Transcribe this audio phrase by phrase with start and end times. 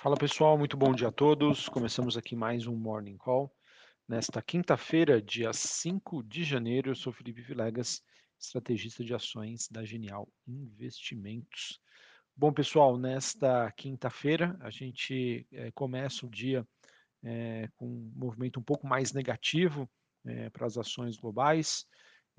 [0.00, 1.68] Fala pessoal, muito bom dia a todos.
[1.68, 3.52] Começamos aqui mais um Morning Call.
[4.06, 8.00] Nesta quinta-feira, dia 5 de janeiro, eu sou Felipe Vilegas,
[8.38, 11.80] estrategista de ações da Genial Investimentos.
[12.36, 16.64] Bom pessoal, nesta quinta-feira a gente é, começa o dia
[17.24, 19.90] é, com um movimento um pouco mais negativo
[20.24, 21.84] é, para as ações globais.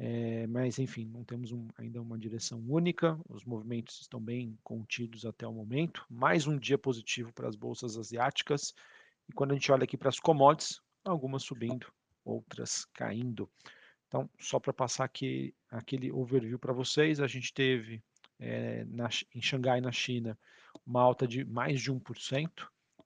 [0.02, 5.26] É, mas, enfim, não temos um, ainda uma direção única, os movimentos estão bem contidos
[5.26, 6.06] até o momento.
[6.10, 8.74] Mais um dia positivo para as bolsas asiáticas.
[9.28, 11.92] E quando a gente olha aqui para as commodities, algumas subindo,
[12.24, 13.50] outras caindo.
[14.08, 18.02] Então, só para passar aqui aquele overview para vocês, a gente teve
[18.40, 20.40] é, na, em Xangai, na China,
[20.86, 22.50] uma alta de mais de 1%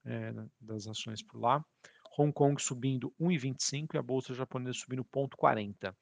[0.05, 1.65] é, das ações por lá.
[2.19, 5.95] Hong Kong subindo 1,25% e a bolsa japonesa subindo 0,40%.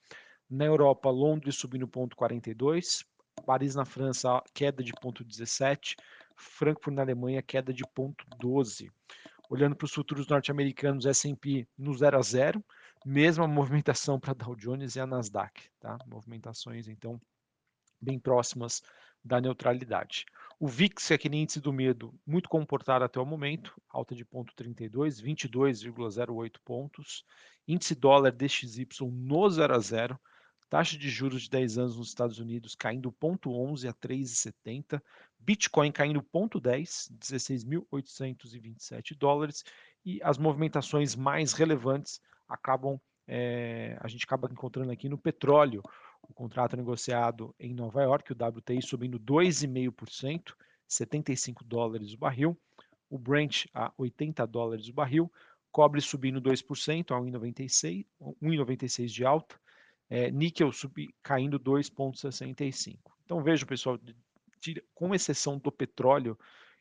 [0.51, 3.05] Na Europa, Londres subindo 0,42,
[3.45, 5.95] Paris na França, queda de 0,17,
[6.35, 8.91] Frankfurt na Alemanha, queda de 0,12.
[9.49, 12.65] Olhando para os futuros norte-americanos, S&P no 0 a 0,
[13.05, 15.97] mesma movimentação para Dow Jones e a Nasdaq, tá?
[16.05, 17.17] Movimentações então
[18.01, 18.81] bem próximas
[19.23, 20.25] da neutralidade.
[20.59, 24.25] O VIX, que é aquele índice do medo, muito comportado até o momento, alta de
[24.25, 27.23] 0,32, 22,08 pontos.
[27.65, 30.19] Índice dólar DXY no 0 a 0,
[30.71, 35.03] Taxa de juros de 10 anos nos Estados Unidos caindo 0,11 a 3,70.
[35.37, 39.65] Bitcoin caindo 0,10, 16.827 dólares.
[40.05, 45.83] E as movimentações mais relevantes acabam, é, a gente acaba encontrando aqui no petróleo.
[46.21, 50.53] O contrato negociado em Nova York, o WTI subindo 2,5%,
[50.87, 52.57] 75 dólares o barril.
[53.09, 55.29] O Brent a 80 dólares o barril.
[55.69, 58.05] Cobre subindo 2% a 1,96,
[58.41, 59.59] 1,96 de alta
[60.11, 62.99] é, níquel sub, caindo 2,65.
[63.23, 63.97] Então veja, pessoal,
[64.59, 66.37] de, com exceção do petróleo,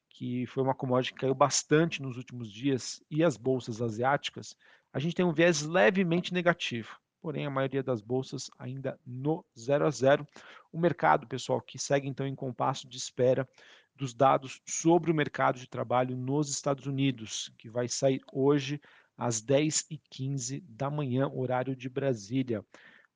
[0.09, 4.57] que foi uma commodity que caiu bastante nos últimos dias, e as bolsas asiáticas,
[4.93, 6.99] a gente tem um viés levemente negativo.
[7.23, 10.27] Porém, a maioria das bolsas ainda no 0 a 0.
[10.73, 13.49] O mercado, pessoal, que segue então em compasso de espera
[13.95, 18.81] dos dados sobre o mercado de trabalho nos Estados Unidos, que vai sair hoje
[19.17, 22.65] às 10h15 da manhã, horário de Brasília.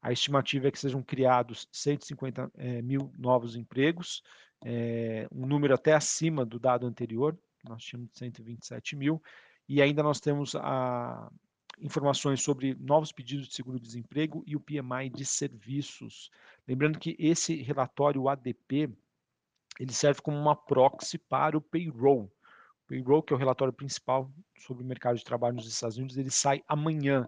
[0.05, 4.23] A estimativa é que sejam criados 150 é, mil novos empregos,
[4.63, 7.35] é, um número até acima do dado anterior,
[7.67, 9.23] nós tínhamos 127 mil,
[9.67, 11.33] e ainda nós temos a,
[11.81, 16.31] informações sobre novos pedidos de seguro-desemprego e o PMI de serviços.
[16.69, 18.91] Lembrando que esse relatório o ADP,
[19.81, 22.25] ele serve como uma proxy para o payroll.
[22.25, 26.19] O payroll, que é o relatório principal sobre o mercado de trabalho nos Estados Unidos,
[26.19, 27.27] ele sai amanhã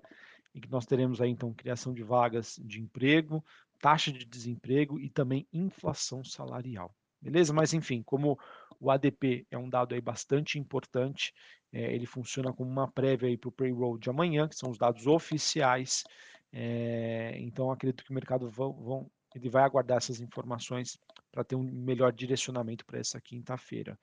[0.56, 3.44] em que nós teremos aí então criação de vagas de emprego,
[3.78, 6.94] taxa de desemprego e também inflação salarial.
[7.20, 7.52] Beleza?
[7.52, 8.38] Mas enfim, como
[8.80, 11.34] o ADP é um dado aí bastante importante,
[11.70, 15.06] é, ele funciona como uma prévia para o payroll de amanhã, que são os dados
[15.06, 16.04] oficiais.
[16.50, 20.98] É, então acredito que o mercado vão, vão, ele vai aguardar essas informações
[21.30, 23.98] para ter um melhor direcionamento para essa quinta-feira.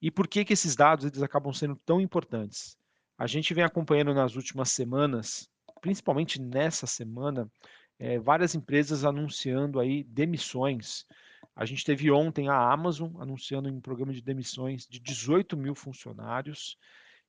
[0.00, 2.76] E por que que esses dados eles acabam sendo tão importantes?
[3.18, 5.48] A gente vem acompanhando nas últimas semanas
[5.80, 7.50] principalmente nessa semana,
[7.98, 11.06] é, várias empresas anunciando aí demissões.
[11.54, 16.76] A gente teve ontem a Amazon anunciando um programa de demissões de 18 mil funcionários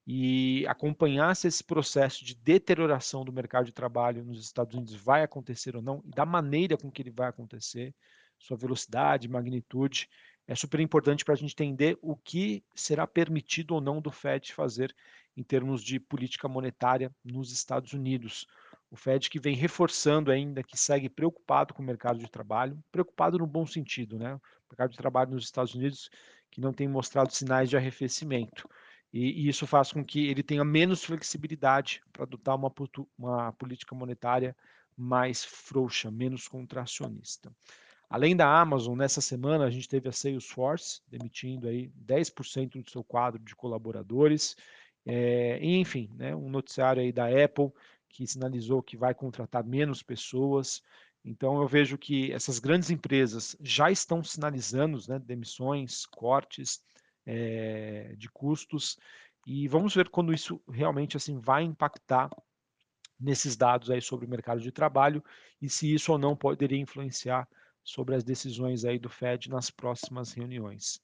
[0.05, 5.23] e acompanhar se esse processo de deterioração do mercado de trabalho nos Estados Unidos vai
[5.23, 7.93] acontecer ou não e da maneira com que ele vai acontecer,
[8.37, 10.09] sua velocidade, magnitude,
[10.47, 14.53] é super importante para a gente entender o que será permitido ou não do Fed
[14.53, 14.95] fazer
[15.35, 18.47] em termos de política monetária nos Estados Unidos.
[18.89, 23.37] O Fed que vem reforçando ainda que segue preocupado com o mercado de trabalho, preocupado
[23.37, 24.35] no bom sentido, né?
[24.35, 24.41] O
[24.71, 26.09] mercado de trabalho nos Estados Unidos
[26.49, 28.69] que não tem mostrado sinais de arrefecimento.
[29.11, 32.73] E, e isso faz com que ele tenha menos flexibilidade para adotar uma,
[33.17, 34.55] uma política monetária
[34.95, 37.51] mais frouxa, menos contracionista.
[38.09, 43.03] Além da Amazon, nessa semana a gente teve a Salesforce demitindo aí 10% do seu
[43.03, 44.55] quadro de colaboradores
[45.09, 47.71] é, enfim, né, um noticiário aí da Apple
[48.09, 50.81] que sinalizou que vai contratar menos pessoas.
[51.23, 56.81] Então eu vejo que essas grandes empresas já estão sinalizando né, demissões, cortes
[57.25, 58.97] é, de custos
[59.45, 62.29] e vamos ver quando isso realmente assim vai impactar
[63.17, 65.23] nesses dados aí sobre o mercado de trabalho
[65.61, 67.47] e se isso ou não poderia influenciar
[67.87, 70.99] sobre as decisões aí do Fed nas próximas reuniões.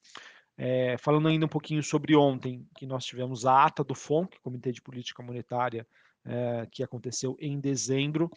[0.54, 4.70] É, falando ainda um pouquinho sobre ontem, que nós tivemos a ata do FONC, Comitê
[4.70, 5.86] de Política Monetária,
[6.26, 8.30] é, que aconteceu em dezembro.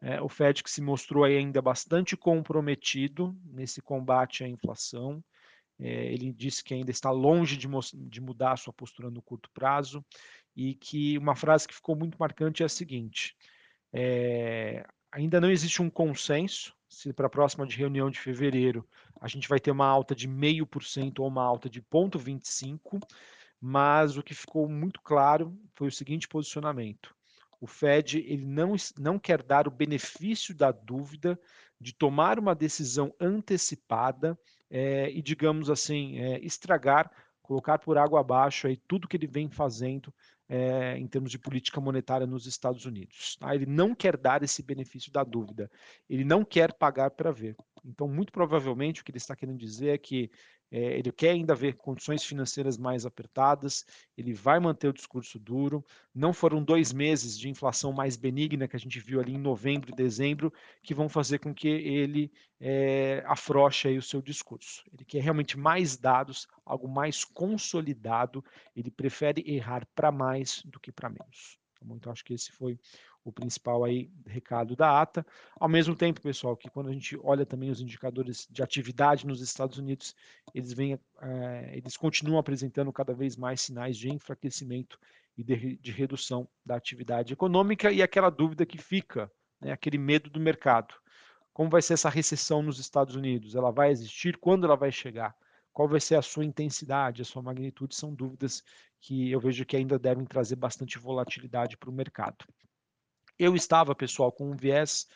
[0.00, 5.22] É, o Fed que se mostrou ainda bastante comprometido nesse combate à inflação.
[5.78, 10.04] É, ele disse que ainda está longe de, de mudar sua postura no curto prazo
[10.56, 13.36] e que uma frase que ficou muito marcante é a seguinte:
[13.92, 18.86] é, ainda não existe um consenso se para a próxima de reunião de fevereiro
[19.20, 23.02] a gente vai ter uma alta de 0,5% ou uma alta de 0,25%,
[23.60, 27.14] mas o que ficou muito claro foi o seguinte posicionamento.
[27.60, 31.38] O Fed ele não, não quer dar o benefício da dúvida
[31.80, 37.10] de tomar uma decisão antecipada é, e, digamos assim, é, estragar,
[37.40, 40.12] colocar por água abaixo aí tudo que ele vem fazendo
[40.48, 43.36] é, em termos de política monetária nos Estados Unidos.
[43.36, 43.54] Tá?
[43.54, 45.70] Ele não quer dar esse benefício da dúvida,
[46.08, 47.56] ele não quer pagar para ver.
[47.84, 50.30] Então, muito provavelmente, o que ele está querendo dizer é que
[50.72, 53.84] é, ele quer ainda ver condições financeiras mais apertadas,
[54.16, 55.84] ele vai manter o discurso duro.
[56.14, 59.90] Não foram dois meses de inflação mais benigna que a gente viu ali em novembro
[59.90, 60.50] e dezembro
[60.82, 64.82] que vão fazer com que ele é, afroche o seu discurso.
[64.90, 68.42] Ele quer realmente mais dados, algo mais consolidado.
[68.74, 71.58] Ele prefere errar para mais do que para menos.
[71.78, 72.78] Tá então, acho que esse foi
[73.24, 75.24] o principal aí recado da ata.
[75.58, 79.40] Ao mesmo tempo, pessoal, que quando a gente olha também os indicadores de atividade nos
[79.40, 80.14] Estados Unidos,
[80.54, 84.98] eles vêm, é, eles continuam apresentando cada vez mais sinais de enfraquecimento
[85.36, 89.30] e de, de redução da atividade econômica e aquela dúvida que fica,
[89.60, 90.94] né, aquele medo do mercado.
[91.52, 93.54] Como vai ser essa recessão nos Estados Unidos?
[93.54, 94.38] Ela vai existir?
[94.38, 95.34] Quando ela vai chegar?
[95.72, 97.94] Qual vai ser a sua intensidade, a sua magnitude?
[97.94, 98.62] São dúvidas
[99.00, 102.44] que eu vejo que ainda devem trazer bastante volatilidade para o mercado.
[103.42, 105.08] Eu estava, pessoal, com um viés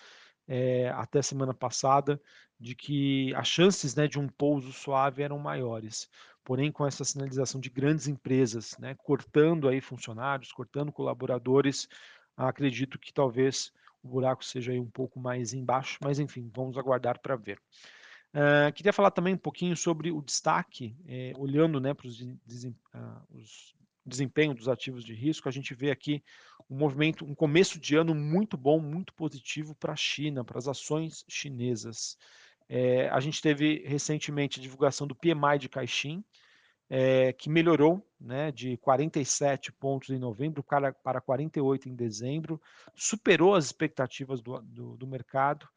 [0.48, 2.20] é, até semana passada
[2.58, 6.10] de que as chances né, de um pouso suave eram maiores.
[6.42, 11.88] Porém, com essa sinalização de grandes empresas, né, cortando aí funcionários, cortando colaboradores,
[12.36, 17.20] acredito que talvez o buraco seja aí um pouco mais embaixo, mas enfim, vamos aguardar
[17.20, 17.60] para ver.
[18.34, 22.74] Uh, queria falar também um pouquinho sobre o destaque, eh, olhando né, para os, uh,
[23.30, 23.75] os
[24.06, 26.22] desempenho dos ativos de risco, a gente vê aqui
[26.70, 30.68] um movimento, um começo de ano muito bom, muito positivo para a China, para as
[30.68, 32.16] ações chinesas.
[32.68, 36.24] É, a gente teve recentemente a divulgação do PMI de Caixin,
[36.88, 42.60] é, que melhorou né, de 47 pontos em novembro para, para 48 em dezembro,
[42.94, 45.68] superou as expectativas do, do, do mercado,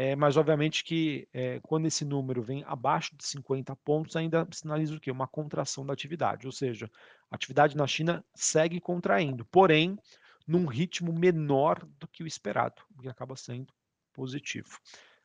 [0.00, 4.94] é, mas obviamente que é, quando esse número vem abaixo de 50 pontos, ainda sinaliza
[4.94, 5.10] o quê?
[5.10, 6.88] Uma contração da atividade, ou seja,
[7.28, 9.98] a atividade na China segue contraindo, porém
[10.46, 13.74] num ritmo menor do que o esperado, o que acaba sendo
[14.12, 14.78] positivo.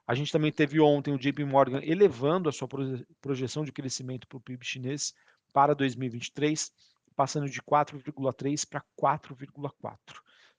[0.08, 2.68] A gente também teve ontem o JP Morgan elevando a sua
[3.22, 5.14] projeção de crescimento para o PIB chinês
[5.54, 6.72] para 2023,
[7.16, 9.96] passando de 4,3 para 4,4.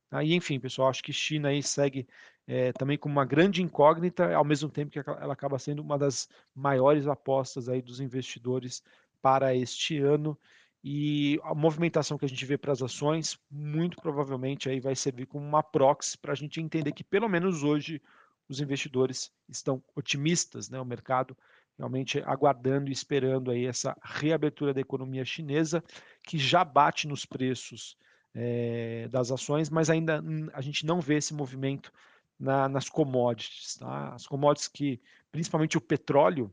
[0.08, 2.06] Aí, enfim, pessoal, acho que China aí segue
[2.46, 6.28] é, também como uma grande incógnita, ao mesmo tempo que ela acaba sendo uma das
[6.54, 8.82] maiores apostas aí dos investidores
[9.22, 10.38] para este ano.
[10.82, 15.26] E a movimentação que a gente vê para as ações, muito provavelmente aí vai servir
[15.26, 18.02] como uma proxy para a gente entender que pelo menos hoje
[18.46, 20.78] os investidores estão otimistas, né?
[20.78, 21.34] O mercado
[21.78, 25.82] realmente aguardando e esperando aí essa reabertura da economia chinesa,
[26.22, 27.96] que já bate nos preços
[28.34, 31.92] é, das ações, mas ainda a gente não vê esse movimento
[32.38, 33.76] na, nas commodities.
[33.76, 34.14] Tá?
[34.14, 35.00] As commodities que,
[35.30, 36.50] principalmente o petróleo,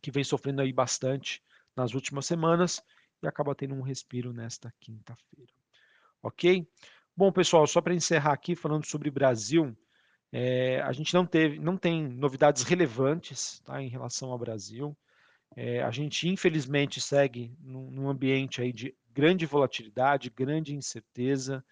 [0.00, 1.42] que vem sofrendo aí bastante
[1.74, 2.82] nas últimas semanas
[3.22, 5.52] e acaba tendo um respiro nesta quinta-feira.
[6.22, 6.66] Ok?
[7.16, 9.76] Bom, pessoal, só para encerrar aqui falando sobre Brasil,
[10.32, 14.96] é, a gente não teve, não tem novidades relevantes tá, em relação ao Brasil.
[15.54, 21.64] É, a gente infelizmente segue num, num ambiente aí de grande volatilidade, grande incerteza.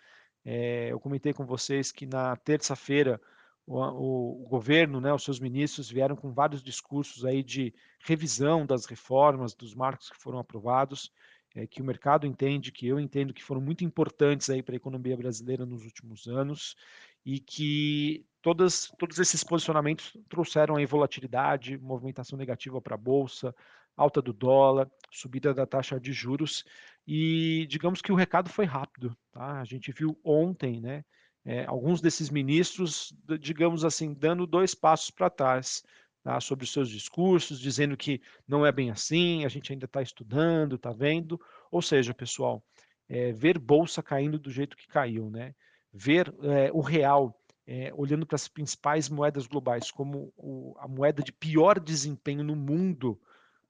[0.45, 3.21] É, eu comentei com vocês que na terça-feira
[3.67, 8.67] o, o, o, governo, né, os seus ministros vieram com vários discursos aí de revisão
[8.67, 11.11] das reformas, dos marcos que foram aprovados,
[11.55, 14.77] é, que o mercado entende, que eu entendo que foram muito importantes aí para a
[14.77, 16.77] economia brasileira nos últimos anos
[17.25, 23.55] e que todas, todos esses posicionamentos trouxeram aí volatilidade, movimentação negativa para a bolsa,
[23.97, 26.65] alta do dólar, subida da taxa de juros
[27.07, 29.17] e digamos que o recado foi rápido.
[29.33, 29.61] Tá?
[29.61, 31.05] A gente viu ontem, né,
[31.45, 35.83] é, alguns desses ministros, digamos assim, dando dois passos para trás
[36.23, 40.01] tá, sobre os seus discursos, dizendo que não é bem assim, a gente ainda está
[40.01, 41.39] estudando, está vendo.
[41.71, 42.65] Ou seja, pessoal,
[43.09, 45.55] é, ver bolsa caindo do jeito que caiu, né?
[45.95, 51.23] ver é, o real é, olhando para as principais moedas globais como o, a moeda
[51.23, 53.19] de pior desempenho no mundo,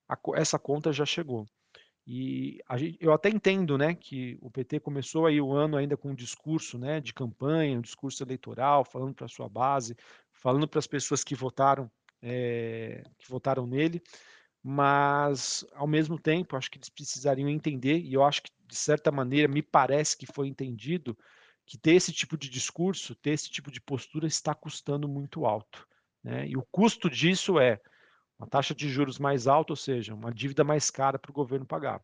[0.08, 1.46] a, essa conta já chegou.
[2.06, 6.10] E gente, eu até entendo, né, que o PT começou aí o ano ainda com
[6.10, 9.96] um discurso, né, de campanha, um discurso eleitoral, falando para a sua base,
[10.32, 11.90] falando para as pessoas que votaram,
[12.22, 14.02] é, que votaram nele.
[14.62, 19.10] mas ao mesmo tempo acho que eles precisariam entender, e eu acho que de certa
[19.12, 21.16] maneira me parece que foi entendido,
[21.66, 25.86] que ter esse tipo de discurso, ter esse tipo de postura está custando muito alto.
[26.22, 26.48] Né?
[26.48, 27.80] E o custo disso é
[28.38, 31.66] uma taxa de juros mais alta, ou seja, uma dívida mais cara para o governo
[31.66, 32.02] pagar.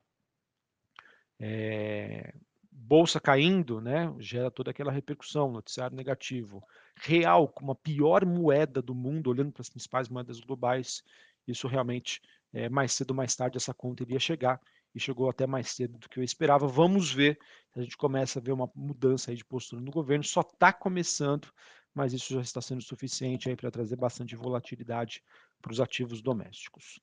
[1.38, 2.34] É,
[2.70, 6.62] bolsa caindo, né, gera toda aquela repercussão, noticiário negativo.
[6.96, 11.02] Real, como a pior moeda do mundo, olhando para as principais moedas globais,
[11.46, 12.20] isso realmente,
[12.52, 14.60] é, mais cedo ou mais tarde, essa conta iria chegar,
[14.94, 16.66] e chegou até mais cedo do que eu esperava.
[16.66, 17.38] Vamos ver
[17.75, 21.49] a gente começa a ver uma mudança de postura no governo, só está começando,
[21.94, 25.22] mas isso já está sendo suficiente para trazer bastante volatilidade
[25.60, 27.00] para os ativos domésticos.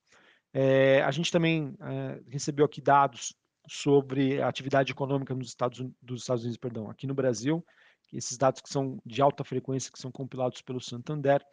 [0.54, 3.36] É, a gente também é, recebeu aqui dados
[3.68, 7.66] sobre a atividade econômica nos Estados, dos Estados Unidos, perdão, aqui no Brasil,
[8.14, 11.44] esses dados que são de alta frequência, que são compilados pelo Santander,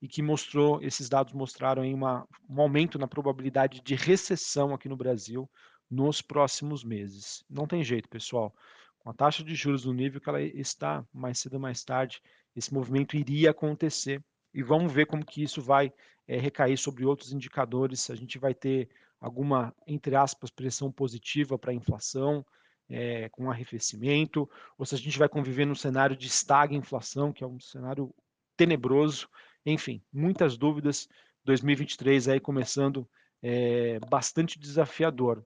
[0.00, 4.88] e que mostrou, esses dados mostraram aí uma, um aumento na probabilidade de recessão aqui
[4.88, 5.50] no Brasil
[5.90, 7.44] nos próximos meses.
[7.48, 8.54] Não tem jeito, pessoal.
[8.98, 12.20] Com a taxa de juros no nível que ela está, mais cedo ou mais tarde,
[12.54, 14.22] esse movimento iria acontecer.
[14.52, 15.92] E vamos ver como que isso vai
[16.26, 18.10] é, recair sobre outros indicadores.
[18.10, 18.88] A gente vai ter
[19.20, 22.44] alguma, entre aspas, pressão positiva para a inflação,
[22.88, 27.42] é, com arrefecimento, ou se a gente vai conviver num cenário de estagna inflação, que
[27.42, 28.14] é um cenário
[28.56, 29.28] tenebroso.
[29.64, 31.08] Enfim, muitas dúvidas.
[31.44, 33.08] 2023 aí começando
[33.42, 35.44] é, bastante desafiador,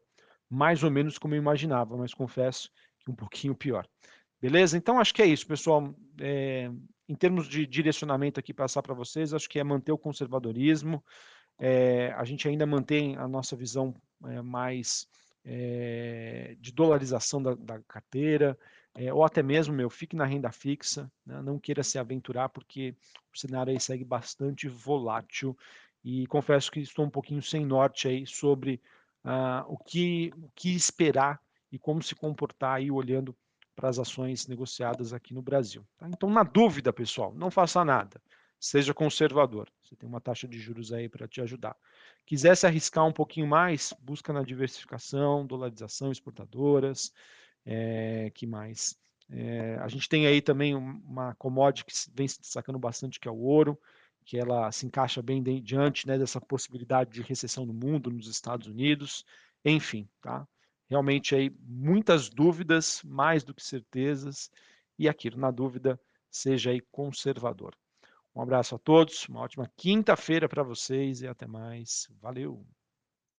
[0.49, 2.71] mais ou menos como eu imaginava, mas confesso
[3.01, 3.87] que um pouquinho pior.
[4.41, 4.77] Beleza?
[4.77, 5.93] Então acho que é isso, pessoal.
[6.21, 6.71] É,
[7.09, 11.03] em termos de direcionamento aqui passar para vocês, acho que é manter o conservadorismo.
[11.59, 13.95] É, a gente ainda mantém a nossa visão
[14.27, 15.09] é, mais
[15.45, 18.59] é, de dolarização da, da carteira,
[19.15, 21.41] ou até mesmo, meu, fique na renda fixa, né?
[21.41, 22.97] não queira se aventurar, porque
[23.33, 25.57] o cenário aí segue bastante volátil
[26.05, 28.81] e confesso que estou um pouquinho sem norte aí sobre
[29.25, 33.37] uh, o, que, o que esperar e como se comportar aí olhando
[33.79, 35.87] para as ações negociadas aqui no Brasil.
[35.97, 36.09] Tá?
[36.09, 38.21] Então, na dúvida, pessoal, não faça nada.
[38.59, 39.69] Seja conservador.
[39.85, 41.77] Você tem uma taxa de juros aí para te ajudar.
[42.27, 47.13] Quiser se arriscar um pouquinho mais, busca na diversificação, dolarização, exportadoras,
[47.65, 48.99] é, que mais?
[49.31, 53.31] É, a gente tem aí também uma commodity que vem se destacando bastante, que é
[53.31, 53.79] o ouro,
[54.25, 58.67] que ela se encaixa bem diante né, dessa possibilidade de recessão no mundo, nos Estados
[58.67, 59.25] Unidos,
[59.65, 60.49] enfim, tá?
[60.89, 64.51] Realmente aí muitas dúvidas, mais do que certezas,
[64.99, 67.75] e aquilo, na dúvida, seja aí conservador.
[68.35, 72.09] Um abraço a todos, uma ótima quinta-feira para vocês e até mais.
[72.21, 72.65] Valeu!